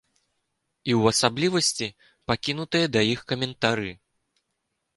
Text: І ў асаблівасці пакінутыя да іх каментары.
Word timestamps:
І 0.89 0.93
ў 0.99 1.13
асаблівасці 1.15 1.87
пакінутыя 2.31 2.85
да 2.97 3.01
іх 3.13 3.19
каментары. 3.33 3.91